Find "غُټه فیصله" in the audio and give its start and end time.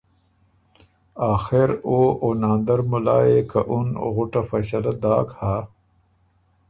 4.15-4.91